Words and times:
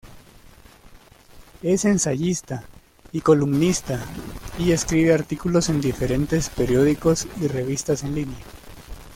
Es 1.61 1.85
ensayista 1.85 2.63
y 3.11 3.21
columnista 3.21 4.03
y 4.57 4.71
escribe 4.71 5.13
artículos 5.13 5.69
en 5.69 5.79
diferentes 5.79 6.49
periódicos 6.49 7.27
y 7.39 7.45
revistas 7.47 8.01
en 8.01 8.15
línea. 8.15 8.43